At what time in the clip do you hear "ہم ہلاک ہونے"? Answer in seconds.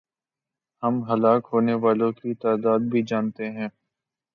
0.83-1.73